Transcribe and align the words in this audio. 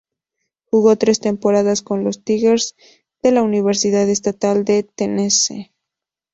Jugó 0.65 0.95
tres 0.95 1.19
temporadas 1.19 1.83
con 1.83 2.03
los 2.03 2.23
"Tigers" 2.23 2.75
de 3.21 3.29
la 3.31 3.43
Universidad 3.43 4.09
Estatal 4.09 4.65
de 4.65 4.81
Tennessee. 4.81 5.71